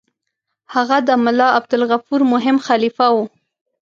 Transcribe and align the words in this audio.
هغه 0.73 0.97
د 1.07 1.09
ملا 1.23 1.47
عبدالغفور 1.57 2.21
مهم 2.33 2.57
خلیفه 2.67 3.07
وو. 3.13 3.25